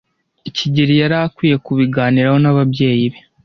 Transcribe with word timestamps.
kigeli 0.55 0.93
yari 1.01 1.15
akwiye 1.25 1.55
kubiganiraho 1.65 2.37
n'ababyeyi 2.39 3.05
be. 3.11 3.19